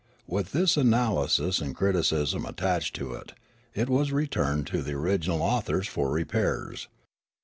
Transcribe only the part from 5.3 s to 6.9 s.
authors for repairs.